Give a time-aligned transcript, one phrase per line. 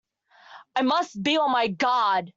[0.75, 2.29] I must be on my guard!